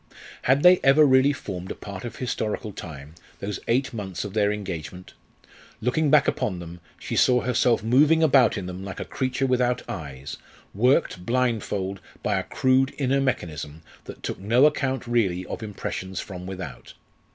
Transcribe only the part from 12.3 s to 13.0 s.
a crude